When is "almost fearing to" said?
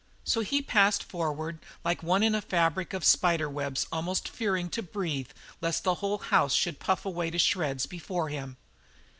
3.91-4.81